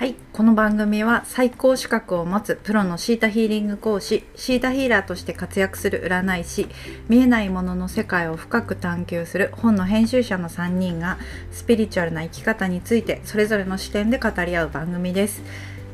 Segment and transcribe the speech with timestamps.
[0.00, 6.68] はい、この番組は最高資格を持つプロのシータヒーリング講師シータヒーラーとして活躍する占い師
[7.10, 11.18] 見えないものの世界を深く探求する本の編集者の3人が
[11.52, 15.42] スピリチュアルな生き方についてそれぞれの視点で語り合う番組です。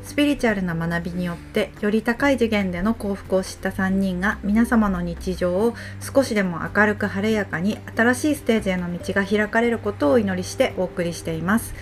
[0.03, 11.73] スピリチュアルな学びによってより高い次元での幸福を知った3人が皆様の日常を少しでも明るく晴れやかに新しいステージへの道が開かれることをお祈りしてお送りしています。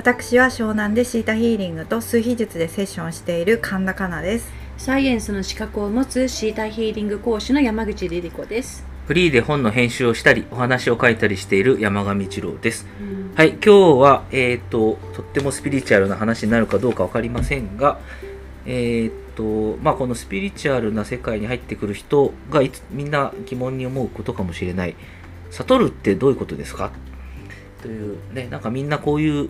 [0.00, 8.82] 私は湘南でシータヒーリングと数秘術でセッションしている神田香奈ですサイエンスの資格を持つシータヒーリング講師の山口リリ子です。
[9.06, 12.86] フリーで本の編集をしたり、お話を書いたりしている山上一郎です。
[12.98, 17.98] うんはい、今日は、えっ、と、とってもスピリチュアルな話になるかどうかわかりませんが、
[18.64, 24.96] えっ、と、まあ、このスピリチュアルな世界に入ってくる人がいつみんな疑問に思うことかもしれない。
[25.50, 26.90] 悟るってどういうことですか？
[27.82, 29.48] というね、なんかみんなこういう、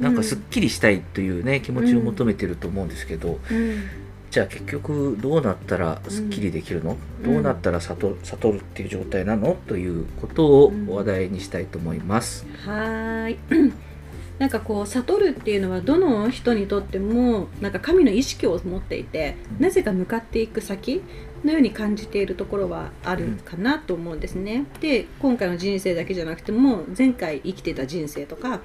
[0.00, 3.84] なんかすっきりしたいというね、気持ちを求めてると思うんですけど、うん。
[4.30, 7.34] じゃあ結局どうなったらすっきりできるの、うん。
[7.34, 9.56] どうなったら悟悟るっていう状態なの？
[9.68, 10.86] ということをうん。
[10.86, 12.46] 話題にしたいと思います。
[12.64, 13.38] はーい。
[14.38, 21.02] なんかこう悟るっていうのはどの人にとってもなんか神の意識を持っていてなぜか向かっていく先
[21.44, 24.66] のように感じているところはあるかなと思うんですね。
[24.80, 28.60] で今回の人生だけじゃなくても前回生きてた人生とか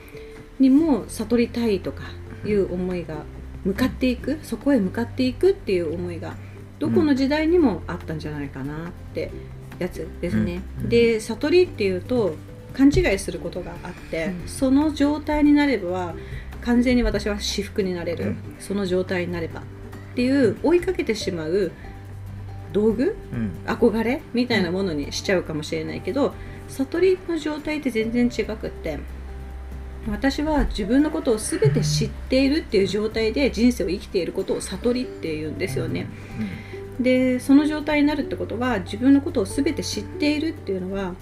[0.60, 2.04] にも悟りたいとか
[2.46, 3.24] いう思いが
[3.66, 6.36] 向かっていくそこへ向かっていくっていう思いが
[6.80, 9.32] どこの時代にもあったんじゃないかなって
[9.80, 10.62] やつですね。
[10.82, 10.90] うん。
[10.90, 12.36] で悟りっていうと
[12.74, 14.48] 勘違いすることがあって、うん。
[14.48, 16.14] その状態になれば
[16.62, 18.56] 完全に私は至福になれる、うん。
[18.60, 19.64] その状態になればっ
[20.16, 21.72] ていう追いかけてしまう
[22.72, 23.52] 道具うん。
[23.66, 26.34] 憧れみたいなものにしちゃうかもしれないけど
[26.70, 29.00] 悟りの状態って全然違くって
[30.08, 36.08] 私は自分のことを全て知っているっていう状態で人生を生きていることを悟りっていうんですよね。
[37.00, 41.14] でその状態になるってことは自分のことを全て知っているっていうのは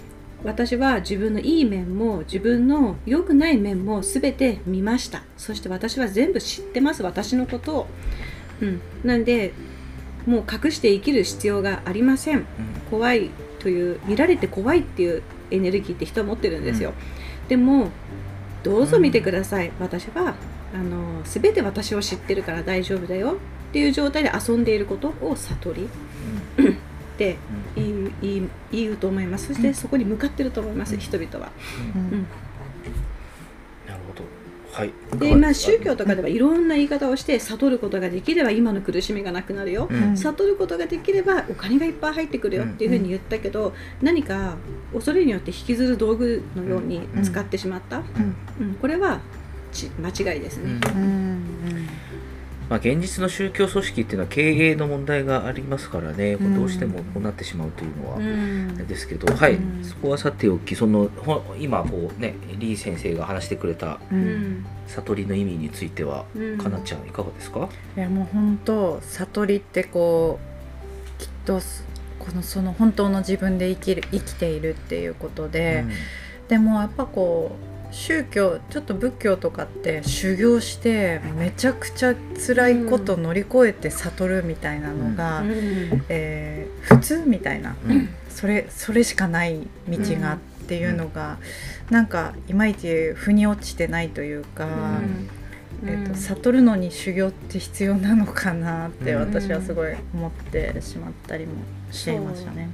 [0.44, 5.24] 私は自分のいい面も自分の良くない面も全て見ました。
[5.38, 7.04] そして私は全部知ってます。
[7.04, 7.88] 私のことを、
[8.62, 9.54] うん、なんで
[10.26, 12.46] もう隠して生きる必要がありません。
[12.90, 13.30] 怖い
[13.60, 16.94] という見られて怖いっていうエネルギーって人は持ってるんですよ、
[17.50, 17.90] でも
[18.64, 20.36] どうぞ見てください、私は
[20.74, 23.38] あの全て私を知ってるから大丈夫だよ。
[23.70, 25.90] っていう状態で遊んでいることを悟り。
[26.66, 27.36] って
[27.76, 29.48] 言う言う言うと思います。
[29.48, 31.52] そしてそこに向かってると思います、うん人々は。
[31.96, 32.28] うん。
[34.78, 34.94] はい。
[35.18, 40.16] でまあ宗教とかではいろんな言い方をして悟ることができれば今の苦しみがなくなるよ、うん。
[40.16, 43.74] 悟ることができればお金がいっぱい入ってくるよっていうふうに言ったけど、
[44.04, 44.56] 何か
[44.94, 48.04] 恐れによって引きずる道具のように使ってしまった、
[48.60, 48.76] うん。
[48.76, 49.20] これは
[49.72, 50.80] ち間違いですね。
[50.96, 51.02] うん。
[51.02, 51.88] うん
[52.70, 58.88] まあ、現実の宗教組織っていうのは経営の問題がありますからね、こううんどうしてもこうなってしまうというのは、うん。
[58.88, 59.84] ですけど、はい、うん。
[59.84, 64.00] そこはさておき、そのほ今こうね、李先生が話してくれた
[64.88, 67.70] 悟りの意味については、うんかなちゃんいかがですか？
[67.96, 70.40] いやもう本当悟りってこ
[71.18, 71.86] うきっとす
[72.20, 75.86] このその本当の自分で生きる生きているっていうことで、
[76.50, 82.16] でもやっぱこう宗教ちょっと仏教とかって修行してめちゃくちゃ
[82.46, 86.06] 辛いこと乗り越えて悟るみたいなのが、うん。
[86.10, 88.10] えー普通みたいな、うん。
[88.30, 90.38] それそれしかない道がっ
[90.68, 91.38] ていうのが、
[91.90, 94.66] なんかいまいち腑に落ちてないというか。
[94.66, 95.30] うん。
[95.86, 99.20] えー、と悟るのに修行って必要なのかなってうん。
[99.20, 101.54] 私はすごい思ってしまったりも
[101.92, 102.70] していましたね。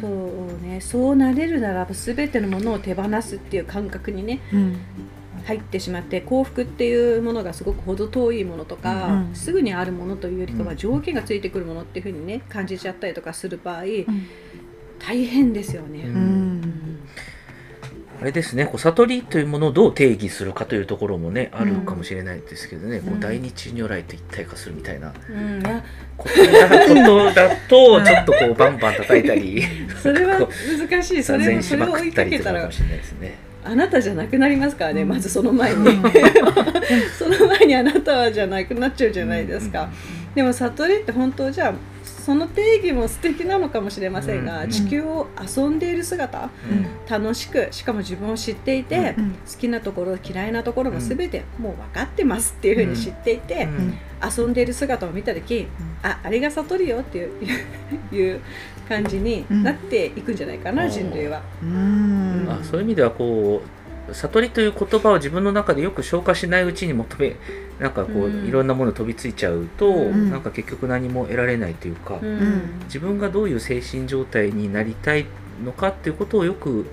[0.00, 0.62] そう。
[0.62, 0.80] ね。
[0.80, 4.76] そうなれるならば全てのものを手放すっていう感覚にねうん。
[5.44, 9.34] 入ってしまって幸福っていうものがすごく程遠いものとか、うん。
[9.34, 10.76] すぐにあるものというよりかはうん。
[10.76, 14.04] 条件がついてくるものっていうふうにね感じちゃったりとかする場合、うん。
[14.98, 16.04] 大変ですよね。
[16.04, 16.14] ううん。
[16.14, 16.18] あ
[18.26, 23.16] れですね、こう悟りというものをどう定義するかというところもね、あるかもしれないですけどね、こうん。
[23.16, 25.12] う大日如来と一体化するみたいな。
[25.28, 25.62] うん、
[26.16, 29.62] ことだと、ちょっとこうバンバン叩いたり、
[30.02, 30.48] それはこ
[30.88, 31.22] 難しい。
[31.22, 33.34] そうれをそれを追いかかけたからもしれないですね。
[33.64, 35.08] あなたじゃなくなりますからね、うん。
[35.08, 35.86] まずその前に。
[37.18, 39.88] その前にあなたはじゃなくなっちゃうじゃないですか、
[40.34, 41.74] でも悟りって本当じゃあ
[42.26, 44.70] その定義も素敵なのかもしれませんが、うん。
[44.70, 46.88] 地球を遊んでいる姿うん。
[47.08, 49.30] 楽しくしかも自分を知っていて、うん。
[49.30, 53.94] 好きなところ嫌いなところも全てもう分かってますっていうふうに知っていて、うん。
[54.38, 55.68] 遊んでいる姿を見た時、
[56.02, 57.30] ああれが悟りよっていう
[58.12, 58.40] いう
[58.88, 61.42] 感じになっていくんじゃないかな、うん人類は。
[61.62, 62.48] うん。
[62.50, 63.62] あそういう意味ではこ
[64.12, 67.36] 悟りという言葉を自分の中でよく消化しないうちに求め
[67.78, 68.46] なんかこう、うん。
[68.46, 70.30] いろんなもの飛びついちゃうと、うん。
[70.30, 72.62] なんか結局何も得られないというか、うん。
[72.84, 75.26] 自分がどういう精神状態になりたい
[75.64, 76.86] のかっていうことをよく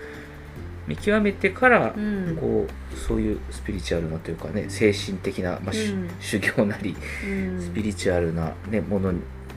[0.87, 2.35] 見極めてから、うん。
[2.35, 5.73] こうそういうスピリチュアルなというかね精神的な、まあ
[6.19, 6.95] 修行なり
[7.25, 7.61] うん。
[7.61, 9.13] スピリチュアルな、ね、もの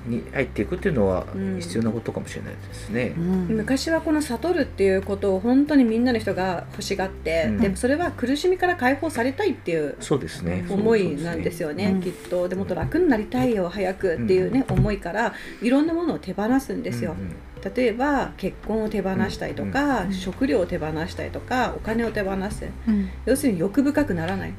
[0.06, 1.60] に入っていくっていうのはうん。
[1.60, 3.14] 必要なことかもしれないですね。
[3.48, 7.60] 昔はこの悟るっていうことを本当にみんなの人が欲しがって、うん。
[7.60, 10.66] でもそれは苦しみから解放されたいっていうそうですね。
[10.68, 12.02] 思いなんですよねうん。
[12.02, 12.48] きっと。
[12.48, 17.74] でもっと楽になりたいよ早くっていうね、思いからいろんなものを手放すんですよ、うんうん。
[17.74, 22.66] 例えば結婚を手放したりとか、うん食料を手放したりとかお金を手放す。
[22.88, 23.08] うん。
[23.24, 24.52] 要するに欲深くならない。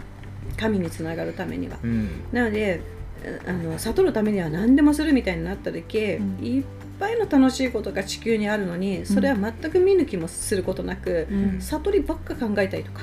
[0.58, 1.78] 神につながるためには。
[1.84, 2.10] うん。
[2.32, 2.82] なので
[3.46, 6.46] あの悟るためには何でもするみたいになった時、うん。
[6.46, 6.64] いっ
[7.00, 11.62] ぱいの楽しいことが地球にあるのにそれは全く見抜きもすることなく、うん。
[11.62, 13.02] 悟りばっか考えたりとか。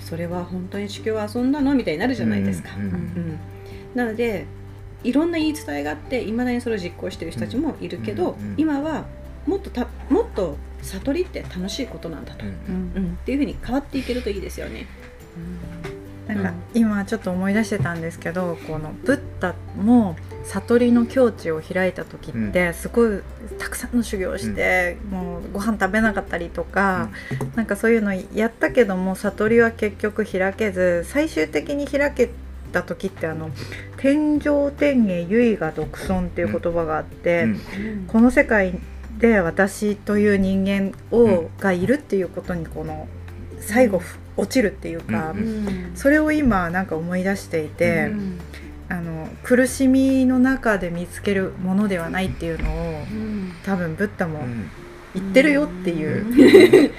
[0.00, 2.70] それは本当に地球は遊んだのみたいになるじゃないですか。
[2.76, 3.38] うんうんうん。
[3.94, 4.44] なので
[5.02, 8.54] いろんな言い伝えがあっていまだにそれを実行してる人たちもいるけど、うんうん。
[8.58, 9.06] 今は
[9.46, 12.54] もっとたもっと悟りって楽しいことなんだと、ううん。
[12.54, 13.12] んうん。
[13.14, 14.86] っていうふうに変わっていけるといいですよね。
[16.26, 23.20] なんか今ちょっと思い出してたんですけどこのブッダも悟りの境地を開いた時ってすごい
[23.58, 27.10] たくさんの修行をして、もうご飯食べなかったりとか、
[27.54, 32.30] なんかそういうのやったけども悟りは結局開けず最終的に開け
[32.72, 33.50] た時ってあの
[33.96, 37.60] 「天上天下唯我独尊」っていう言葉があって、うん。
[38.06, 38.78] この世界
[39.18, 43.08] で私という人間を、がいるっていうことにこの
[43.64, 44.02] 最後、
[44.36, 45.92] 落ちるっていうか、うんうん。
[45.94, 48.40] それを今なんか思い出していて、うん
[48.86, 52.74] あの苦しみの中で見つけるものではないっていうのを
[53.10, 53.52] うん。
[53.64, 54.70] 多分ブッダもうん。
[55.14, 56.92] 言ってるよっていう。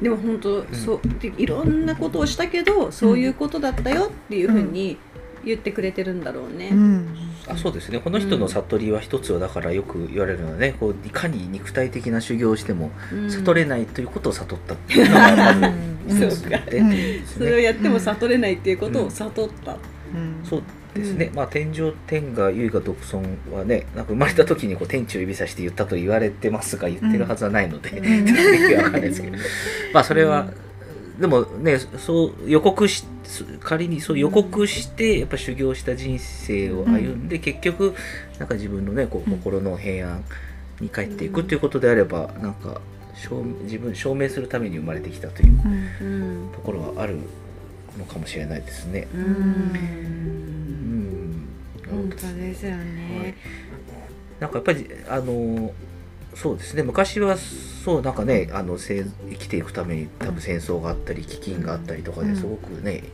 [0.00, 4.98] でも本当、そうでいろんなことをしたけどそういうことだったよっていうふうに
[5.46, 6.70] 言ってくれてるんだろうね。
[6.72, 7.08] うん。
[7.48, 8.00] あそうですね。
[8.00, 13.30] この人の悟りは一つはだからよく言われるのはねこういかに肉体的な修行をしてもうん。
[13.30, 15.66] 悟れないということを悟ったっていうのがまず
[16.14, 17.62] うんそうかっていうですそれをね。
[17.62, 19.72] やっても悟れないっていうことを悟った。
[19.72, 19.76] う
[20.18, 20.44] ん。
[20.44, 20.62] そう
[20.94, 23.22] ですね、うまあ天上天下唯我独尊
[23.52, 28.24] はねなんか生まれた時にこう天地を指さして言ったと言われてますが言ってるはずはないので、うん。
[28.78, 29.36] わかんないですけど。
[29.92, 30.48] まあそれは、
[31.20, 33.04] でもねそう予告し
[33.60, 37.94] 仮にそう予告してやっぱ修行した人生を歩んで、結局
[38.38, 39.38] なんか自分のねこううん。
[39.38, 40.24] 心の平安
[40.80, 42.80] に帰っていくっていうことであればなんか
[43.14, 43.34] 証
[43.64, 45.60] 自分証明するために生まれてきたという
[46.00, 46.42] うん。
[46.44, 47.18] うんところはある
[47.98, 49.08] のかもしれないですね。
[49.14, 49.24] ううん。
[49.24, 51.48] ん
[51.88, 53.34] 本当ですよね。
[54.40, 55.72] なんかやっぱりあの
[56.34, 56.82] そうですね。
[56.82, 62.34] 昔はそうなんかねあのせ生きていくために多分戦争があったり飢饉があったりとかうん。
[62.34, 63.04] ですごくね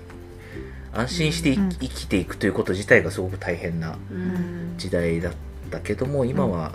[0.95, 1.69] 安心していうん。
[1.71, 4.75] 生きていくということ自体がすごく大変なうん。
[4.79, 5.33] 時代だっ
[5.71, 6.73] たけども今は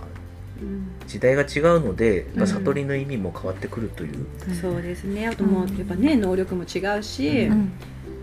[0.62, 0.88] うん。
[1.08, 2.48] 時代が違うので、まあうん。
[2.48, 4.26] 悟りの意味も変わってくるという、
[4.62, 5.28] そうですね。
[5.28, 7.72] あともうやっぱね能力も違うし、うん。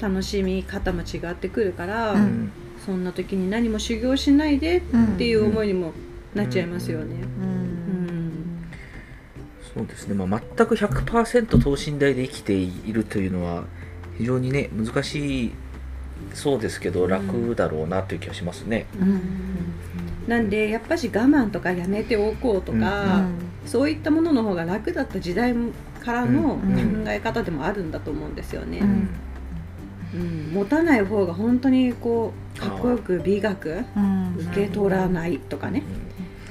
[0.00, 2.22] 楽しみ方も違ってくるから、ううん。
[2.22, 2.52] ん
[2.84, 4.82] そんな時に何も修行しないでっ
[5.16, 5.92] ていう思いにも
[6.34, 7.16] なっちゃいますよね。
[7.40, 7.74] うん。
[9.74, 13.64] そうですね、まあ、全く100%等身大で生きているというのは
[14.18, 15.52] 非常にね難しい
[16.32, 18.86] そうですけど楽だろうなという気がしますね。
[19.00, 19.20] うん
[20.26, 23.26] なんでやっぱし我慢とかやめておこうとか、
[23.66, 25.54] そういったものの方が楽だった時代
[26.02, 27.04] からの考うん。
[27.08, 28.78] え方でもあるんだと思うんですよね。
[28.78, 29.08] うん。
[30.14, 30.50] うん。
[30.54, 34.36] 持たない方が本当にこうかっこよく美学うん。
[34.50, 35.82] 受け取らないとかね。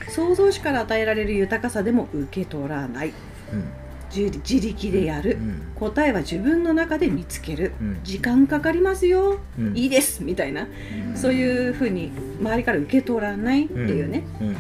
[0.10, 3.14] 創造主から与えられる豊かさでも受け取らない。
[3.54, 3.83] うん
[4.16, 5.38] 自自力でやる。
[5.40, 7.74] うん答えは自分の中で見つける。
[7.82, 8.00] うん。
[8.04, 9.40] 時間かかりますよ。
[9.60, 9.78] うん。
[9.78, 10.24] いいです。
[10.24, 10.66] みたいな。
[11.10, 11.18] うん。
[11.18, 14.24] そういうふうに周りから受け取らないっていうね。
[14.40, 14.56] うん。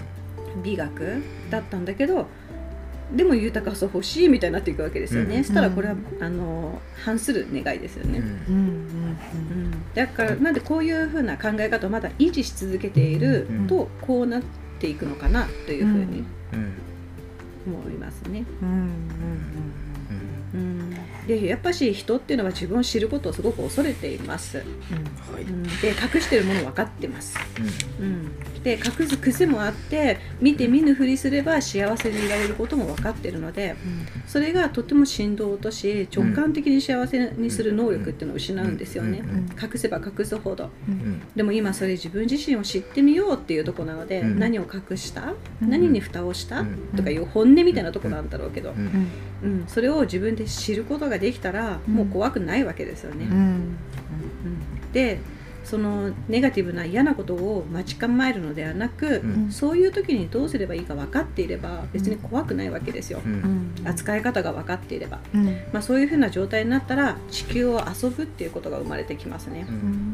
[0.64, 2.28] 美学だったんだけど
[3.12, 5.44] でも豊かさ欲しいみたいになっていくわけですよね、うん。
[5.44, 8.26] そしたらこれはあの反する願いですよね、うん。
[8.26, 8.56] うん。
[8.56, 14.42] うんだからなんでこういうふうな考え方をまだ維持し続けているとこうなっ
[14.80, 16.74] ていくのかなというふうにうん
[17.66, 18.46] 思いますね。
[18.62, 19.74] うんうん
[20.54, 24.58] うん、でやっぱし人っていうのは自分を知ることをすごく恐れています。
[24.58, 24.64] は
[25.40, 25.44] い。
[25.44, 27.38] うん、で隠してるもの分かってます。
[28.00, 28.32] うん、
[28.64, 33.76] で隠す癖もあって見て見ぬふりすれば幸せでいられることも分かってるので
[34.28, 39.20] それがとても振動を落とし直感的に幸せにする能力っていうのを失うんですよね。
[39.20, 39.30] うん。
[39.30, 39.46] うん。
[39.62, 40.70] 隠せば隠すほど。
[40.88, 40.94] うん。
[40.94, 41.22] うん。
[41.36, 44.40] でも今それ自分自身を知ってみようっていうところなので、うん。
[44.40, 45.70] 何を隠した、うん。
[45.70, 46.78] 何に蓋をした、うん。
[46.96, 49.08] とかいう本音みたいなところなんだろうけど、うん。
[49.44, 51.94] うん、それを自分で知ることができたら、うん。
[51.94, 53.26] もう怖くないわけですよね。
[53.26, 53.36] うん。
[53.36, 53.76] うん。
[54.94, 55.20] で
[55.64, 59.52] そのネガティブな嫌なことを待ち構えるのではなく、うん。
[59.52, 63.36] そういう時にどうすればいいか分かっていれば別に怖くないわけですよ、ううん。
[63.38, 65.46] ん扱い方が分かっていれば、うん。
[65.72, 69.66] まあ、そういうふうな状態になったら地球を遊ぶっていうことが生まれてきますね。
[69.70, 69.78] う、うん。
[69.78, 70.14] ん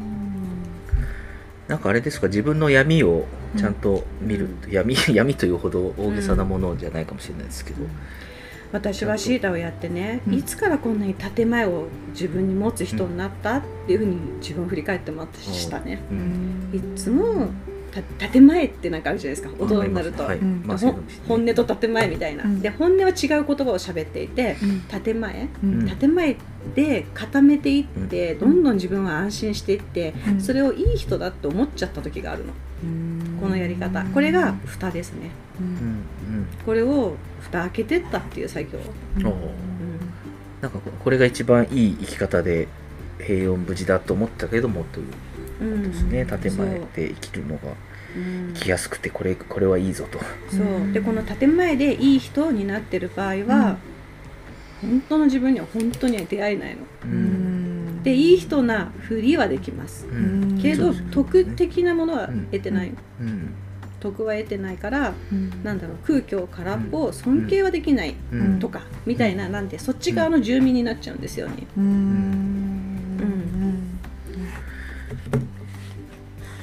[1.66, 2.28] なんかあれですか？
[2.28, 3.26] 自分の闇を
[3.56, 7.84] ちゃんと見る、闇闇というほど大げさなものじゃないかもしれないですけど、
[8.72, 10.34] 私はシータをやってね、うん。
[10.34, 16.70] いつからこんなに建前を自分に持つ人になったっていうふうに自分を振り返ってましたね、ううん。
[16.72, 17.48] んいつも
[17.90, 20.38] た建前ってなんかあるじゃないですか大人になると、はい
[21.26, 22.60] 本音と建前みたいな、うん。
[22.60, 23.46] で本音は違う言葉を
[23.78, 24.80] 喋っていてうん。
[25.02, 25.48] 建前。
[25.62, 25.96] うん。
[25.96, 26.36] 建前
[26.74, 30.40] で固めていって、どんどん自分は安心していって、うん。
[30.40, 32.52] それをいい人だって思っちゃった時があるの
[33.40, 34.02] このやり方。
[34.04, 35.30] これが蓋ですね。
[35.60, 35.70] ううん。
[35.70, 38.78] んこれを蓋開けてったっていう作業、
[39.16, 39.22] うん。
[40.60, 42.68] なんかこれが一番いい生き方で
[43.18, 45.06] 平穏無事だと思ったけどもという
[45.60, 47.70] うんですね、建前で生きるのが。
[48.16, 48.18] う。
[48.18, 50.18] ん生きやすくてこれこれはいいぞと、
[50.50, 50.92] そう。
[50.92, 53.76] でこの建前でいい人になってる場合は、
[54.80, 56.82] 本当の自分には本当には出会えないの。
[57.04, 57.39] ううんん
[58.02, 60.06] でいい人なふりはできます。
[60.06, 60.58] ううん。
[60.60, 61.06] けどね。
[61.10, 63.54] 徳的なものは得てない、うん。
[64.00, 65.62] 徳は得てないからうん。
[65.62, 68.58] なんだろう空虚空っぽ尊敬はできないうん。
[68.58, 71.66] とかみたいななんでそっち側の住民になっちゃうんですよね。
[71.76, 72.60] うん。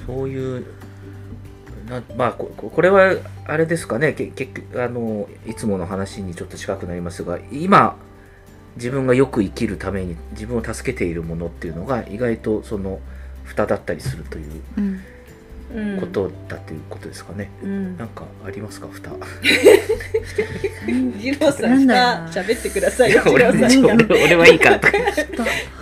[0.08, 0.66] そういう
[1.90, 3.14] なまあここれは
[3.46, 4.14] あれですかね。
[4.14, 7.98] け結局あのいつもの話にちょっと近くなりますが今
[8.78, 13.00] 自分がよく生きるために自分を助けているものっていうのが意外とその
[13.44, 17.98] 蓋だったりするということだということですかね、うん。
[17.98, 18.88] なんかありますか？
[18.88, 19.12] 蓋。
[21.18, 22.32] ジローさなんんだろうな。
[22.32, 23.12] 喋ってください。
[23.12, 24.82] よ俺俺俺はいいか今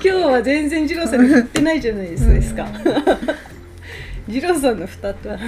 [0.02, 2.68] 日は全然ジローさんに振ってないじゃないですか。
[4.28, 5.40] ジローさんの蓋とはあ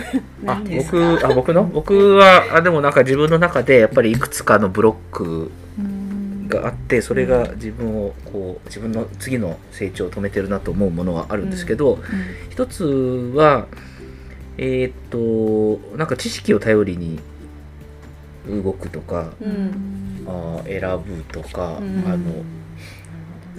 [0.43, 1.27] 何です僕か？
[1.29, 1.63] あ僕の？
[1.63, 5.86] 僕はあでもなんか自分の中でやっぱりいくつかのブロックうん
[6.47, 11.99] があってそれが自分をこう自分の次の成長を止めてるなと思うものはあるんですけど、
[12.49, 12.83] 一つ
[13.35, 13.67] は
[14.57, 14.93] えーっ
[15.89, 17.19] となんか知識を頼りに
[18.47, 20.25] 動くとか、うん。
[20.25, 22.03] あー選ぶとか、うん。
[22.07, 22.43] あの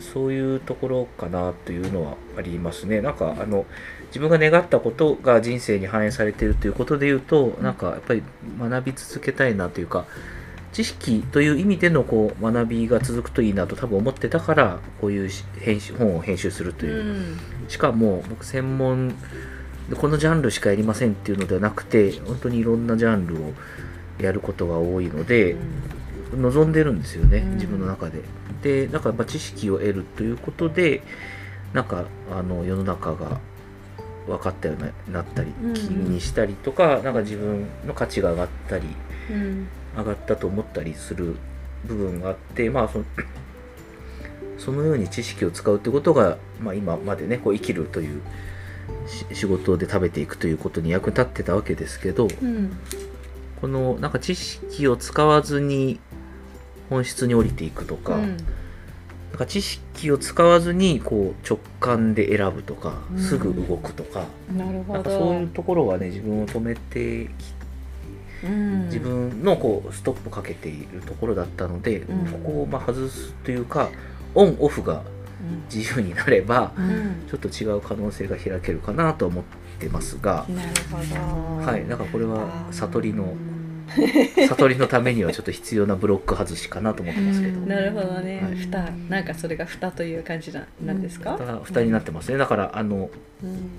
[0.01, 3.01] そういうところかなというのはありますね。
[3.01, 3.67] なんかあの
[4.07, 8.23] 自分が願ったことが人生に反映されているということで言うと、なんかやっぱり
[8.59, 10.07] 学び続けたいなというか
[10.73, 17.39] 知識という意味でのこう学びが続くといいなと多分思ってたからこういうし編集本を編集するという、うん。
[17.69, 19.09] しかも僕専門
[19.89, 23.53] でこのジャンルしかやりませんっていうのではなくて本当にいろんなジャンルを
[24.19, 25.57] やることが多いので、
[26.37, 27.55] 望んでるんですよね、うん。
[27.55, 28.23] 自分の中で。
[28.63, 31.03] でなんかやっぱ知識を得るということで
[31.73, 33.39] なんかあの世の中が
[34.27, 35.75] 分かったようになったり、うん。
[35.75, 38.87] 気にしたりとかなんか自分の価値が上がったり
[39.31, 41.37] うん上がったと思ったりする
[41.87, 43.05] 部分があってまあその
[44.59, 48.23] そのように知識を使うってことが、まあ、今までねこう生きるという
[49.07, 52.77] し仕事で食べていくということに役に立ってたわけですけど、うん。
[53.61, 55.99] このなんか知識を使わずに
[56.91, 58.37] 本質に降りていくとか,、うん。
[58.37, 63.19] なんか知識を使わずにこう直感で選ぶとか、うん。
[63.21, 67.58] すぐ動くとかなるほなんかどそういうところはね自分を止めてきうん
[68.43, 72.27] 自分のこうストップかけているところだったので、うん。
[72.27, 73.91] ここをまあ外すというか
[74.35, 75.03] オンオフが
[75.73, 76.89] 自由になればううん。
[76.89, 79.45] んちょっと違う可能性が開けるかなと思っ
[79.79, 81.67] てますが、なるほど。
[81.67, 83.59] はい、なんかこれは悟りのうん
[84.49, 87.59] 悟りのためにはちょっと必要なブロック外しかなと思ってますけど。
[87.61, 87.69] うん。
[87.69, 88.57] なるほどね、はい。
[88.57, 92.39] 蓋なんかそれが蓋という感じななんですか、蓋蓋になってますね。
[92.39, 93.11] だからあの
[93.43, 93.71] うん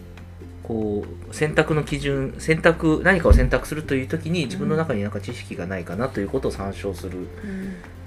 [0.70, 7.26] こう選択の基準選択何かを選択するという時に自分の中になんか知識がないかなということを参照するうん。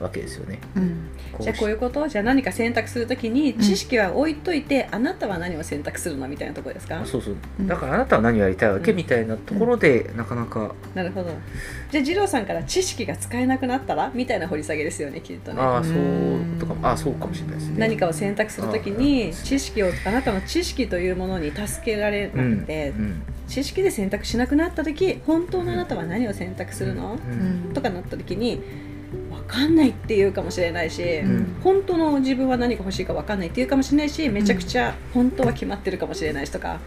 [0.01, 0.59] わけですよね。
[0.75, 1.09] うん。
[1.31, 3.59] こうじゃあこういうことじゃあ何か選択するときにん。
[3.61, 7.01] 知識は置いといて、あなたは何を選択するのみたいなところですか？
[7.01, 7.37] あそうそう。
[7.61, 7.69] うん。
[7.69, 11.31] だからあなたは何をやりたいわけうんみたいなところでなかなかなるほど。
[11.93, 14.11] じゃあ二郎さんから知識が使えなくなったら？
[14.13, 15.61] みたいな掘り下げですよねきっとね。
[15.61, 17.75] ああそううんとかもああそうかもしれないですね。
[17.79, 28.63] 何かを選択するときに知識をあなたの知識というものに助けられなくて、うん知識で選択しなくなった時本当のあなたは何を選択するの、うんとかなった時に
[29.43, 31.57] 分かんないっていうかもしれないし、ん。
[31.63, 36.81] 本当の自分は何が欲しいか分かんないっていうかもしれないしめちゃくちゃ本当は決まってるかもしれないしとか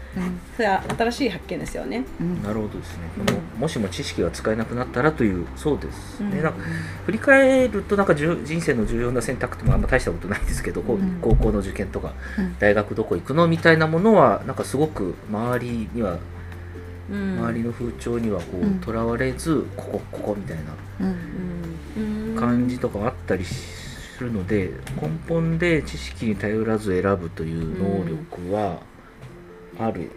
[0.56, 2.04] それは新しい発見ですよね。
[2.20, 2.42] うん。
[2.42, 6.42] なるほどですね、このもしも知識が使えなくなったらというそうですね、うん。
[6.42, 6.58] なんか
[7.06, 10.96] 振り返るとなんか人生の重要な選択ってもあんま大したことないんですけど、高
[11.36, 12.56] 校の受験とかうん。
[12.58, 16.18] 大学どこ行くのみたいなものはなんかすごく周りには
[17.10, 17.38] うん。
[17.38, 18.76] 周りの風潮にはこうん。
[18.76, 20.62] うとらわれずここここみたいな。
[21.00, 21.06] うん。
[21.06, 21.55] うん
[22.36, 28.80] 感じとかあったりするので根本で知識に頼らず選ぶという能力は
[29.78, 30.10] ある、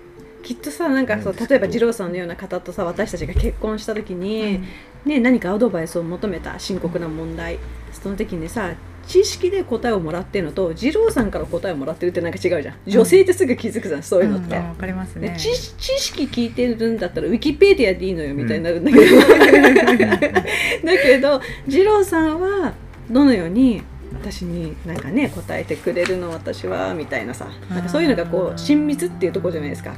[0.44, 4.62] きっとさなんかそう例えば二郎さんのような方とさ私たちが結婚した時に、
[5.06, 7.60] ね、何かアドバイスを求めた深刻な問題
[7.92, 8.74] その時にさ
[9.10, 12.76] 知識で答えをもらってるのと二郎さんから答えをもらってるってなんか違うじゃん。
[12.86, 14.56] 女性ってすぐ気づくじゃん、そういうのって。
[14.56, 15.30] んわかりますね。
[15.30, 22.74] ね知知識聞いてるんだったらウィキペディアでいいのよみたいになるんだけど、 だけど二郎さんは
[23.10, 23.82] どのように
[24.14, 27.48] 私になんかね答えてくれるの私はみたいなさ。
[27.72, 29.96] なんかそういうのがこう親密っていうところじゃないですか。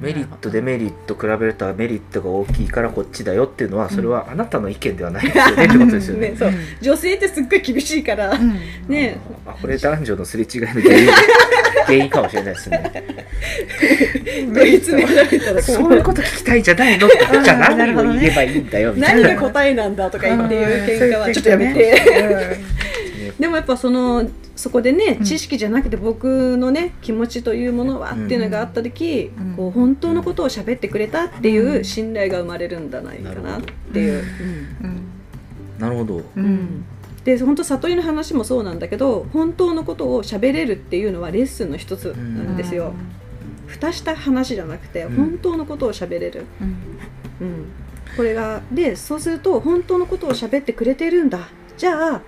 [0.00, 6.30] うんメリットデメリット比べるとメリットが大きいからこっちだよっていうのはそれはあなたの意見ではないですよねってことですよね。
[6.30, 6.52] ねそう。
[6.80, 8.58] 女性ってすっごい厳しいから、うん。
[8.88, 9.18] ね。
[9.46, 11.10] あこれ男女のすれ違いの原因
[11.86, 12.92] 原因かもしれないですね。
[14.54, 19.28] 問い詰められたらそういうこと聞きたいじゃないのってじゃあ何を言えばいいんだよみたいな。
[19.28, 22.58] 何が答えなんだとか言っていう喧嘩はちょっとやめて。
[23.38, 24.28] でもやっぱその
[24.58, 25.24] そこでねうん。
[25.24, 29.54] 知識じゃなくて僕のね気持ちというものはっていうのがあった時、うん。
[29.54, 33.62] こう本当のことを喋ってくれたっていう信頼が生まれるんじゃないかなっ
[33.92, 34.24] ていう。
[34.82, 35.02] うん。
[35.78, 36.16] なるほど。
[36.16, 36.44] ううん。
[36.44, 36.84] ん
[37.24, 42.14] で本当悟りの話もそうなんだけど本当のことを喋れるっていうのはレッスンの一つな
[42.52, 42.94] んですよ。
[43.66, 45.14] 蓋した話じゃなくてうん。
[45.14, 46.46] 本当のことを喋れる。
[46.60, 46.76] うん。
[47.40, 47.66] うん、
[48.16, 51.48] これがでそうすると本当のことを喋ってくれてるんだ。
[51.76, 52.22] じゃあ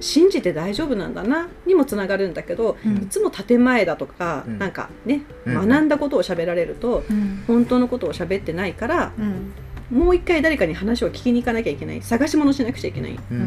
[0.00, 2.96] 信じて大丈夫なんだなにもつながるんだけど、うん。
[2.96, 4.58] いつも建前だとか、うん。
[4.58, 5.68] なんかね、うん。
[5.68, 7.44] 学んだことを喋られるとうん。
[7.46, 9.52] 本当のことを喋ってないからうん。
[9.90, 12.02] もう一回誰かに話を聞きに行かなきゃいけない。
[12.02, 13.40] 探し物しなくちゃいけない、ううん。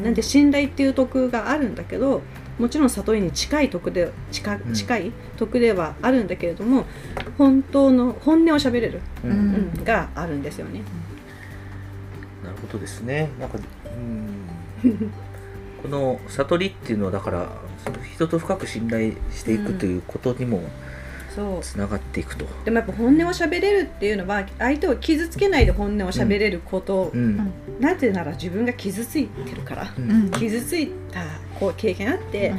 [0.00, 2.22] んなんで信頼っていう徳があるんだけど
[2.58, 4.72] もちろん悟りに近い徳で近うん。
[4.74, 6.86] 近い徳ではあるんだけれども
[7.36, 9.84] 本当の本音を喋れる、うん。
[9.84, 10.82] があるんですよね。
[12.42, 13.28] なるほどですね。
[13.38, 13.58] なんか、
[14.84, 15.12] うん、
[15.88, 17.48] この悟りっていうのはだから
[17.84, 20.62] その人と深く信頼していくということにも
[21.34, 21.60] そう。
[21.62, 22.46] つながっていくと。
[22.64, 27.52] でもやっぱ本音を喋れるっていうのは相手を傷つけないで本音を喋れること、うん。
[27.78, 30.26] なぜなら自分が傷ついてるから、ううん。
[30.26, 31.22] ん傷ついた
[31.58, 32.52] こう経験あって、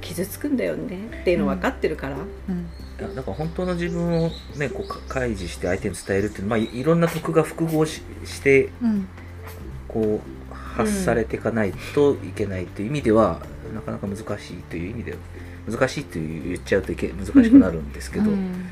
[0.00, 2.68] 傷つくんだよねっていうの分かってるから、うん。
[2.98, 9.08] いやだから本当の自分をねこうか開示して相手に伝えるっていうのは、まあ、いいろんな徳が複合ししてうん。
[9.88, 10.39] こう
[10.76, 13.40] 発されていかないといけないという意味では、
[13.74, 14.20] なかなか難し
[14.54, 15.18] いという意味では
[15.70, 18.66] 難しいと言っちゃうといけ難しくなるんですけど、うん。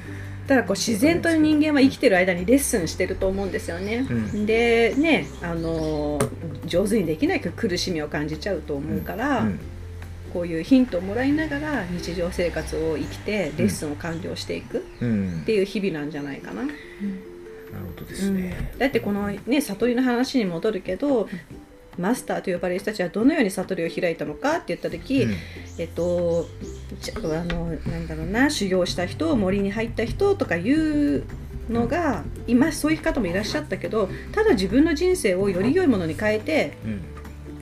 [0.47, 4.07] ただこう自然と人間は生きてる間にレッスンしてると思うんですよね。
[4.09, 4.47] うん。
[4.47, 6.19] でねあの
[6.65, 9.61] 上手にできないけど苦しみを感じちゃうと思うから、うん。
[10.33, 15.41] こういうヒントをもらいながら日常生活を生きてレッスンを完了していくうん。
[15.43, 16.63] っていう日々なんじゃないかな。
[16.63, 16.75] なる
[17.95, 18.73] ほどですね。
[18.79, 21.29] だってこのね悟りの話に戻るけど
[21.99, 25.35] マスターと呼ばれる人たちはどのように悟りを開いたのかって言った時、うん。
[25.79, 26.49] えっと
[27.01, 31.25] ちあのなんだろうな修行した人森に入った人とかいう
[31.69, 37.01] のが今そういう方もいらっしゃったけどただ自分の人生をより良いものに変えてうん。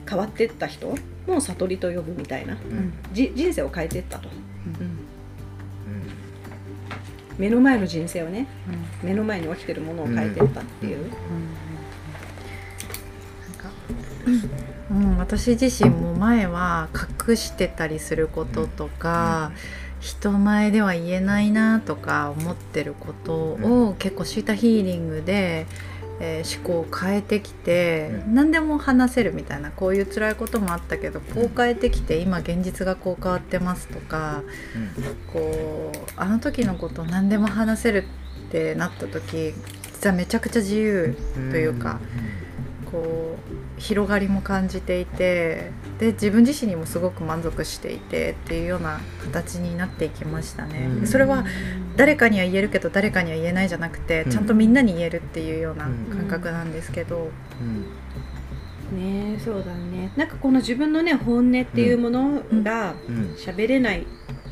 [0.09, 0.95] 変わっていった人
[1.27, 2.93] も悟りと呼ぶみたいなうん。
[3.11, 4.29] じ人生を変えていったと、
[7.37, 8.47] 目の前の人生をね
[9.03, 11.11] 目の前に起きてるものを変えていったっていう。
[14.89, 16.89] うん、私自身も前は
[17.27, 19.51] 隠してたりすることとか、
[19.99, 25.65] 人前では言えないなとか思ってることを結構シータヒーリングで、
[26.19, 28.35] えー思考を変えてきて、うん。
[28.35, 34.41] 何でも話せるみたいなこういう辛いこともあったけどこう変えてきて今現実がこう変わってますとか
[35.31, 38.05] こうあの時のこと何でも話せる
[38.47, 39.53] ってなった時
[39.93, 41.99] 実はめちゃくちゃ自由うんというか
[42.91, 50.87] こう広がりも感じていてで自分自身にもすごく満足していてっていうような形になっていきましたね。
[50.87, 51.01] うん。
[51.01, 51.45] でそれは
[51.95, 54.31] 誰かには言えるけど誰かには言えないじゃなくて、うん。
[54.31, 57.29] ちゃんとみんなに言えるっていうような感覚なんですけど、
[57.61, 58.99] うん。
[58.99, 60.11] ねえそうだね。
[60.15, 63.35] なんかこの自分のね本音っていうものがうん。
[63.37, 64.07] 喋れない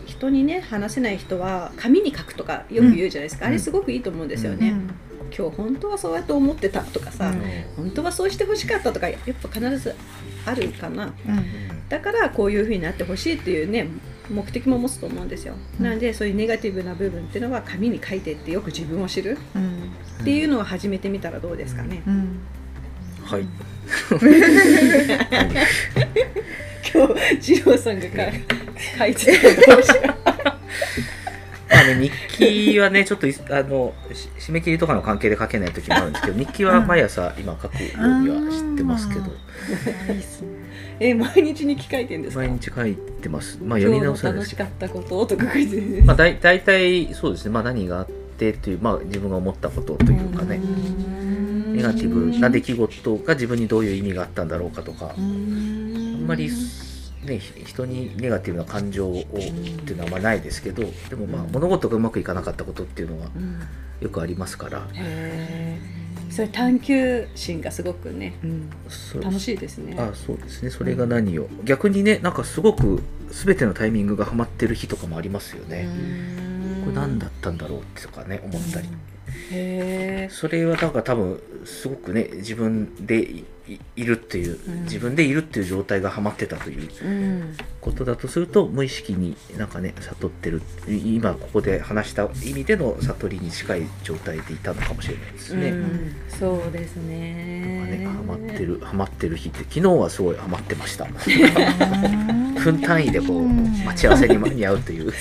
[0.05, 3.51] 人にね話せない人は紙に書くとかよく言うじゃないですか、うん。
[3.51, 4.89] あれすごくいいと思うんですよね、うん
[5.35, 7.41] 今日本当はそうやって思ってたとかさ、うん
[7.75, 9.95] 本当はそうしてほしかったとかやっぱ必ず
[10.45, 11.05] あるかな。
[11.05, 11.43] うん。
[11.89, 13.87] だからこういうふうになってほしいっていうね
[14.29, 15.85] 目的も持つと思うんですよ、うん。
[15.85, 19.37] なのでそういうネガティブな部分っていうのは紙に書いてってよく自分を知る。
[19.55, 19.91] うん。
[20.21, 22.39] っていうのを始めてみたらどうですかね、うん。
[23.23, 23.47] はい。
[26.93, 27.07] 今
[27.39, 28.31] 日二郎さんがか
[28.97, 30.15] 書いてた帽子が
[31.69, 32.11] まあね、日
[32.71, 39.21] 記はね、ちょっといあのし締め切りとかの関係で書けない時もあるんですけど、日記は毎朝今書くようには知ってますけど、
[40.99, 42.41] え毎日に書いてんですか？
[42.43, 43.57] 毎日書いてます。
[43.63, 50.59] まあ読み直さ楽しかったこととか書いてるまあ、だい大体そうですね、まあ、何があってという、まあ、自分が思ったことというかね、
[51.73, 56.49] ネガティブな出来事が自分にどういう意味があったんだろうかとか、あんまり、
[57.25, 63.59] ね、ひ人にネガティブな感情をっていうのはあんまないですけど、でもまあ物事がうまくいかなかったことっていうのがうん。
[64.01, 64.85] よくありますから、
[66.29, 68.33] それ探求心がすごくね
[68.89, 69.95] そう楽しいですね。
[69.97, 70.69] あそうですね。
[70.69, 71.47] それが何を。
[71.63, 75.87] 逆にねなんかすごく全てのタイミングがハマってる日とかもありますよね、
[76.83, 78.89] これ何だったんだろうってとかね思ったり、
[79.51, 84.83] へえそれはなんか多分すごくね自分でいるっていう、うん。
[84.83, 87.57] 自分でいるっていう状態がハマってたといううん。
[87.81, 95.69] ことだとすると無意識になんかね悟ってるい今ここで話した意味での悟りに近い状態でいたのかもしれないですね。
[95.69, 96.15] うん。
[96.29, 97.97] そうですね。
[97.97, 101.07] ねハマってるハマってる日って昨日はすごいハマってました。
[102.65, 105.13] 分単位でこう待ち合わせに間に合うという。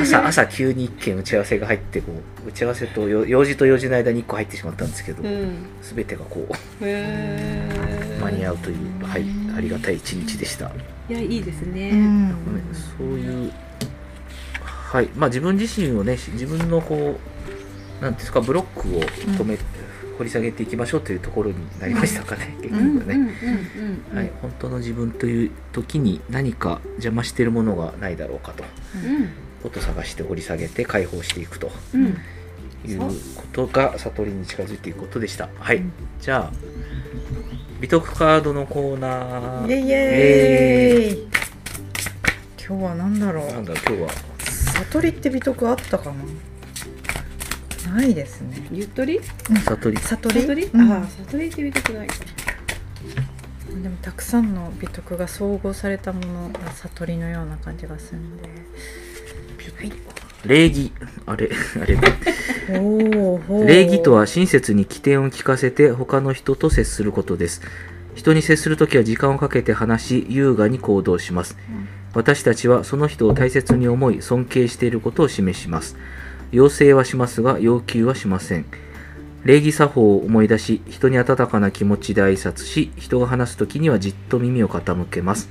[0.00, 2.12] 朝朝急に一件打ち合わせが入ってこ
[2.46, 5.66] う打ち合わせとよ用事と用事の間に1個入ってしまったんですけど、うん。
[5.82, 6.84] 全てがこう
[8.20, 9.24] 間に合うという、はい、
[9.56, 10.70] ありがたい一日でした。
[11.08, 12.34] いやいいですね、うん。
[12.98, 13.52] そういう、
[14.64, 17.16] はい、まあ自分自身をね、し自分のこう、なんて
[18.06, 19.58] いうんですか、ブロックを止め、
[20.18, 22.98] 掘り下げていきましょうというところになりましたかね、結うん。
[22.98, 23.14] 局ね。
[23.14, 28.64] うんうんうんはい、本当の自分という時に何か邪魔しているものがないだろうかと。
[28.94, 29.28] うん。
[29.62, 31.70] ことを探して掘り下げて解放していくと。
[31.94, 32.16] うん
[32.86, 35.48] いうことが悟りに近づいていくことでした。
[35.58, 35.92] はい、うん。
[36.20, 36.52] じゃあ
[37.80, 39.68] 美徳カードのコーナー。
[39.68, 39.80] イエイ。
[39.80, 41.28] イエーイ。
[42.64, 43.46] 今日は何だろう？
[43.48, 44.08] なんだ今日は？
[44.90, 46.12] 悟りって美徳あったか
[47.86, 47.94] な？
[47.94, 48.66] ないですね。
[48.72, 49.20] ゆとり？
[49.64, 49.96] 悟り。
[49.98, 50.40] 悟り？
[50.42, 50.92] 悟り、うん。
[50.92, 52.14] ああ悟りって見たくないか。
[53.82, 58.48] でもたくさんの美徳が総合されたものが悟りのような感じがするんで。
[60.44, 60.92] 礼儀。
[61.26, 61.50] あれ？
[61.80, 61.96] あれ？
[63.66, 67.62] 礼儀とは親切に起点を聞かせて他の人と接することです。
[68.14, 71.56] 人に接するときは時間をかけて話し優雅に行動します。
[72.14, 75.96] 私たちはその人を大切に思い尊敬していることを示します。
[76.50, 78.66] 要請はしますが要求はしません。
[79.44, 85.48] 礼儀作法を思い出し人に温かな気持ちで挨拶し人が話すときにはじっと耳を傾けます。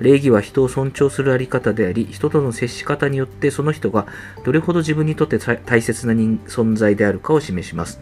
[0.00, 4.06] 礼儀は人を尊重するあり方であり人との接し方によってその人が
[4.44, 8.00] どれほど自分にとって大大切な人存在であるかを示します。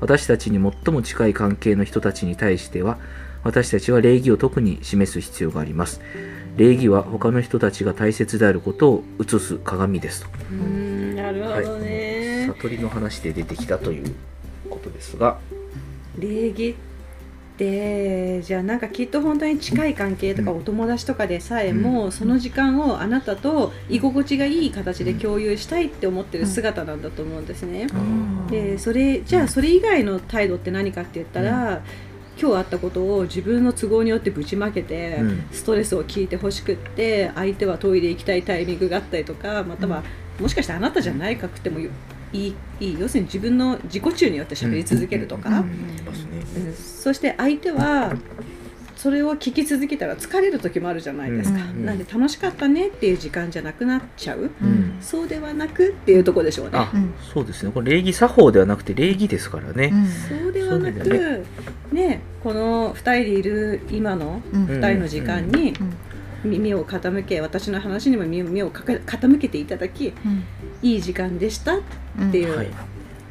[0.00, 2.98] 私たちに最も近い関係の人たちに対しては
[3.44, 6.00] 私たちは礼儀を特に示す必要があります。
[6.56, 10.28] 礼儀は他の人たちが大切であることを映す鏡ですと。
[10.50, 14.14] うーんなるほどね、悟りの話で出てきたという
[14.68, 15.38] ことですが。
[16.18, 16.74] 礼儀？
[17.60, 20.58] ってじゃあなんかきっと本当に近い関係とかうん。
[20.58, 21.82] お友達とかでさえうん。
[21.82, 27.86] もその時間をあなたと居心地がいい形で共有したいって思ってる姿なんだと思うんですね。
[28.50, 31.82] でそれじゃあそれ以外の態度って何かって言ったら、
[32.40, 35.44] 今日あったことを自分の都合によってぶちまけて、うん。
[35.52, 40.02] ストレスを聞いてほしくって相手はトイレ行きたいタイミングがあったりとかまたは、
[40.40, 41.78] もしかしてあなたじゃないかくても
[42.32, 45.54] いいいい要するに自分の自己中によって喋り続けるとか、うん
[46.06, 46.74] ますねうん。
[46.74, 48.12] そして相手は
[48.96, 54.98] それを聞き続けたら疲れる時もあるじゃないですか、うんなんで楽しかったねっていう時間じゃなくなっちゃう、うん。
[55.00, 56.72] そうではなくっていうところでしょうね。
[56.74, 57.14] あ、うん。
[57.32, 57.72] そうですね。
[57.72, 59.92] これ礼儀作法ではなくて礼儀ですからね、
[60.28, 61.46] そうではなく
[61.92, 64.66] ねこの2人でいる今のうん。
[64.66, 65.72] 2人の時間に
[66.44, 70.12] 耳を傾け私の話にも耳を傾けていただき
[70.82, 71.80] いい時間でしたっ
[72.20, 72.32] うん。
[72.32, 72.66] ていはい。
[72.66, 72.70] う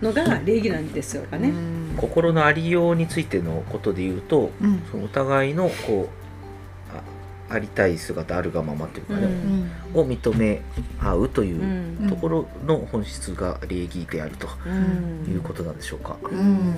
[0.01, 1.51] のが礼儀なんですよかね。
[1.97, 4.81] 心のありようについてのことで言うとうん。
[4.91, 6.09] そのお互いのこ
[6.93, 6.95] う
[7.51, 9.25] あありたい姿あるがままというかね、
[9.93, 10.01] うん。
[10.01, 10.62] を認め
[11.01, 15.33] 合うというところの本質が礼儀であるとうん。
[15.33, 16.15] いうことなんでしょうか。
[16.23, 16.75] うん。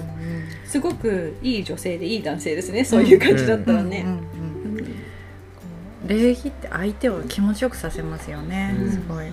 [0.65, 4.05] すごくいい女性でいい男性ですねそういう感じだったらね。
[6.07, 8.91] 礼儀って相手を気持ちよくさせますよね、うん。
[8.91, 9.27] すごい、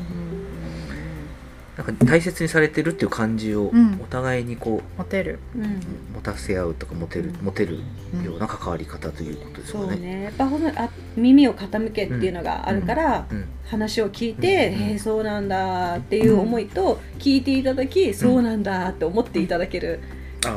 [1.78, 4.00] なんか大切にされてるっていう感じをうん。
[4.02, 5.38] お互いにこモテる。
[5.54, 5.62] うん。
[5.62, 5.66] う
[6.14, 7.44] 持たせ合うとか持てるうん。
[7.44, 7.78] 持てる
[8.12, 10.00] うんような関わり方ということですそうかね。
[10.00, 13.44] ねやっぱほんとあ耳を傾けっていうのがあるから、うん。
[13.64, 14.82] 話を聞いて、うん。
[14.90, 20.00] へえそうなんだっていう思いと、聞いていただき、そうなんだって思っていただける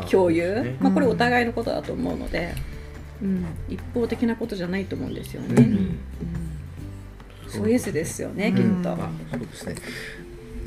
[0.10, 0.76] 共有、ね。
[0.80, 2.56] まあ、これお互いのことだと思うので、
[3.22, 5.50] うん、一方的なことじゃないと思うんですよね。
[5.50, 5.58] うん。
[5.58, 5.70] うん。
[5.70, 6.00] うん
[7.52, 8.82] そういうやつですよね、うんきっうん。
[8.82, 8.92] と。
[8.94, 8.98] あ
[9.30, 9.76] そうですね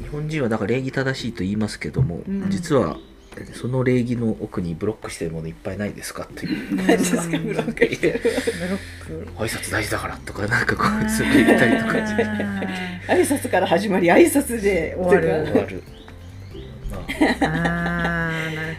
[0.02, 2.50] 日本人はだから礼儀正しいと言いますけども、うん。
[2.50, 2.98] 実は
[3.54, 6.76] その礼儀の奥にブロックしてるものいっぱいないですかという。
[6.76, 7.94] 何ですかブロック。
[7.94, 9.42] してるブロック。
[9.44, 11.92] 挨拶大事だからとかなんかこうすぐ言ったりとか
[13.08, 15.52] 挨拶から始まり挨拶で終わる。
[15.52, 15.82] 終わる、
[17.40, 18.30] まあ、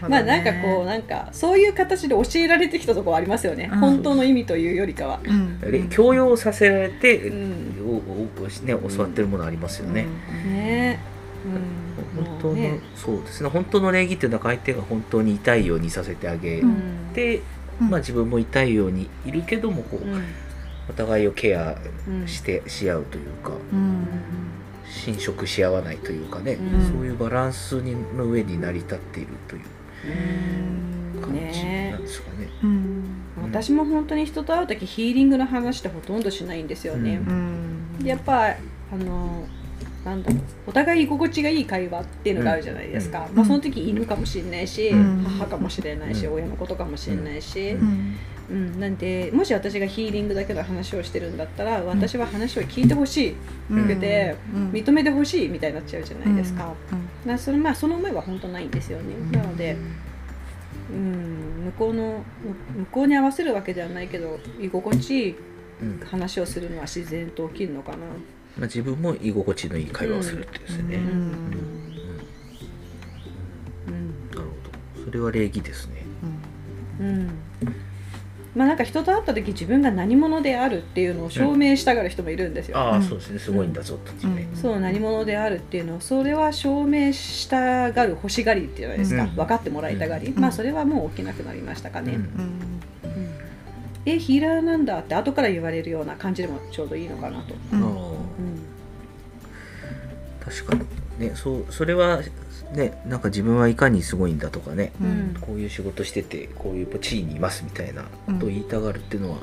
[0.04, 3.78] あまあなんかこうなんかそういう形で教えられてきたところはありますよね、うん。
[3.78, 5.20] 本当の意味というよりかは。
[5.24, 5.60] うん。
[5.60, 7.30] れ強要させられて、
[7.86, 10.06] ね、教わってるものありますよね、
[12.16, 16.62] うん、本当の、ねそうですね本当の礼儀っていうのは相手が本当に痛いようにさせてあげ
[17.14, 17.42] て、
[17.80, 20.22] うんまあ、自分も痛いようにいるけどもこう、うん
[20.88, 24.06] お互いをケアうんしてし合うというかうん
[24.88, 29.62] 侵食し合わないというかね、うんそういうバランスにの上に成り立っているという
[31.20, 32.48] 感じなんですかね。
[32.62, 37.16] うん私も本当に人と会う時ヒーリングの話ってほとんどしないんですよね。
[37.26, 37.98] ううん。
[38.00, 38.56] でやっぱあ
[38.96, 39.46] の
[40.04, 43.36] なんだろうお互い居心地がいい会話っていうのがあるじゃないですか、うん。
[43.36, 45.24] まあ、その時犬かもしれないし、うん。
[45.24, 46.34] 母かもしれないし、うん。
[46.34, 48.16] 親のことかもしれないし、ううん。
[48.48, 48.80] うん。
[48.80, 53.34] なんでもし私がヒーリングだけの話をしてるんだったら私は話を聞いてほしい、
[53.70, 54.70] うんくてうん。
[54.70, 57.30] 認めてほしいみたいになっちゃうじゃないですか,、うん。
[57.30, 59.76] なそれまあその思いは本当ないんですよね、なので、
[60.90, 62.24] うん、向こうの
[62.74, 65.36] 向向こうに合わせるわけではないけど居心地いい
[65.82, 67.98] うん話をするのは自然と起きるのかな。
[67.98, 68.04] ま
[68.58, 71.06] あ、自分も居心地のいい会話をするってですね、ううん。
[73.86, 74.30] うん。
[74.30, 74.44] なるほ
[75.00, 75.04] ど。
[75.04, 76.06] それは礼儀ですね。
[77.00, 77.30] うん
[78.56, 82.78] まあなんか人と会った時自分が何者であるっていうのを証明したがる人もいるんですよ。
[82.78, 83.38] ああ、うんそうですね。
[83.38, 84.48] すごいんだぞとね。
[84.50, 84.56] うん。
[84.56, 89.30] そう何者であるっていうのをそれは証明したがる欲しがりっていうじゃないですか、うん。
[89.36, 90.40] 分かってもらいたがり、うん。
[90.40, 92.20] まあそれはもう起きなくなりましたかね、うん。
[92.20, 92.28] うん。
[93.14, 93.30] うん。
[94.06, 97.54] えヒーラーなんだって後から言われるような感じでもちょうどいいのかなと、
[100.42, 100.74] 確か
[101.18, 101.28] に。
[101.28, 102.20] ねそうそれは
[102.72, 105.36] ねなんか自分はいかにすごいんだとかね、うん。
[105.40, 109.38] こういう仕事しててこういう地位にいますみたいなことを言いたがるっていうのは、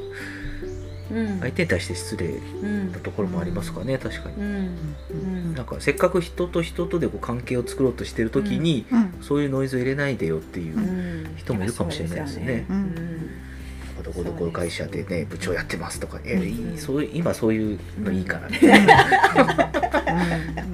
[1.12, 1.40] うん。
[1.40, 4.36] 相手に対して失礼うんなところもありますかね確かに。
[4.36, 4.78] うん。
[5.12, 5.54] うん。
[5.56, 9.14] なんかせっかく人と人とでこう関係を作ろうとしてる時に、うん。
[9.22, 11.36] そういうノイズを入れないでよっていう、うん。
[11.38, 12.66] 人もいるかもしれないですね。
[14.04, 16.44] どこどこの会社でね部長やってますとか、えうん。
[16.44, 18.60] いいそういう今そういうのいいからね、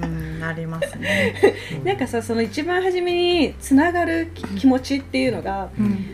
[0.00, 0.04] ん。
[0.04, 1.34] うんなりますね。
[1.78, 1.84] うん。
[1.84, 6.06] なんかさその一番初めにつながるき気持ちっていうのがうん。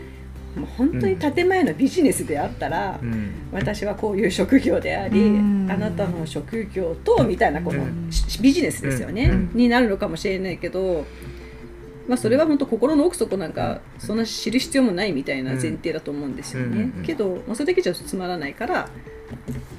[0.57, 3.29] もう本当に建前のビジネスであったら、うん。
[3.51, 5.67] 私はこういう職業であり、うん。
[5.69, 8.11] あなたの職業とみたいなこの、うん。
[8.11, 9.49] しビジネスですよね、うん。
[9.53, 11.05] になるのかもしれないけど、
[12.07, 18.89] まあ、それは本当心の奥底なんかそんな知る必要もないみたいな前提だと思うんですよね、けど、まあ、それだけじゃつまらないから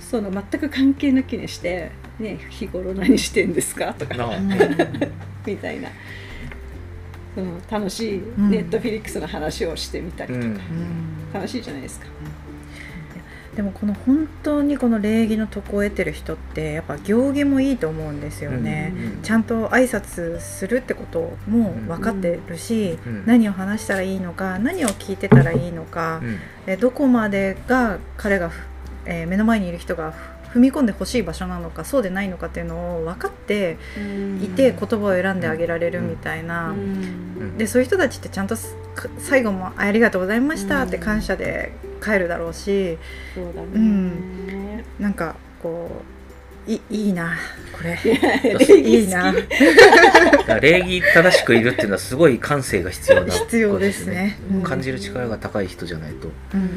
[0.00, 3.94] その全く関係抜きにして、ね、日頃何してんですか？
[3.94, 4.30] とか。
[5.46, 5.88] みたいな。
[7.34, 8.50] その楽しいん。
[8.50, 10.52] ネットフィリックスの話をしてみたりとか、うん。
[10.52, 10.60] うん
[11.32, 12.06] 楽しいじゃないですか。
[13.54, 18.92] でもこの本当にこの礼儀の徳を得てる人ってやっぱ行儀もいいと思うんですよね。
[18.96, 19.22] うん。
[19.22, 23.22] ちゃんと挨拶するってことも分かってるし、うん。
[23.26, 26.38] 何を話したらいいのか何を聞いてたらいいのか、うん。
[26.66, 28.62] でどこまでが彼がふ、
[29.06, 33.76] えー目の前にいる人がふ踏み込んでほしい場所なのかそうでないのかっていうのを分かって
[34.42, 37.58] いて言葉を選んであげられるみたいな、うん。
[37.58, 38.56] でそういう人たちってちゃんと
[39.18, 42.98] 最後も「ありがとうございました」って感謝で帰るだろうし
[43.34, 44.84] そうだね、うん。
[44.98, 46.02] なんかこ
[46.66, 47.34] ういいいな。
[47.72, 47.98] これ。
[48.04, 49.32] 礼儀いいな。
[50.60, 54.38] 礼儀正しくいるっていうのはすごい感性が必要なこと必要ですね。
[54.50, 54.56] うん。
[54.58, 54.62] うん。
[54.64, 56.70] 感じる力が高い人じゃないとうん。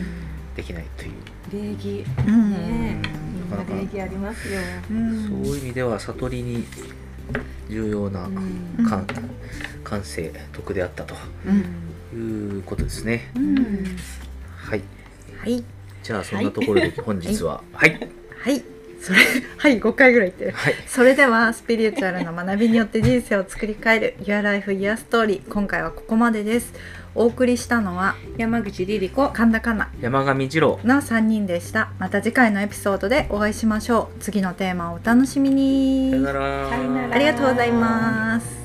[0.55, 1.11] できないという、
[1.51, 2.05] 礼儀。
[2.25, 2.51] うん。
[2.51, 3.20] ね
[3.57, 6.65] なかそういう意味では悟りに
[7.69, 8.85] 重要なうん。
[8.85, 9.07] 感,、
[9.83, 11.15] 感性徳であったと
[12.13, 13.97] いうことですね、うん。
[14.57, 14.81] はい。
[15.37, 15.63] はい。
[16.03, 17.63] じゃあそんなところで本日は。
[17.73, 17.99] はい。
[18.37, 18.63] はい。
[19.01, 19.19] それ
[19.57, 20.51] はい5回ぐらい言ってる。
[20.51, 20.75] はい。
[20.87, 26.73] それではスピリチュアルな学びによって人生を作り変える Your Life Your Story 今回はここまでです
[27.15, 30.79] お送りしたのは山口リリ子神田かな山上二郎。
[30.83, 31.91] の3人でした。
[31.99, 34.19] また次回のエピソードでお会いしましょう。
[34.19, 36.11] 次のテーマをお楽しみに。
[36.11, 36.69] さよなら。
[36.69, 37.15] さよなら。
[37.15, 38.60] ありがとうございます